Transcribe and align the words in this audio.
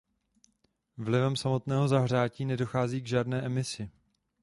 Vlivem 0.97 1.35
samotného 1.35 1.87
zahřátí 1.87 2.45
nedochází 2.45 3.01
k 3.01 3.07
žádné 3.07 3.41
emisi. 3.41 3.89